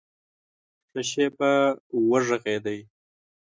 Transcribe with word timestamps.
ښه 0.89 1.01
شېبه 1.09 1.51
وږغېدی! 2.09 2.79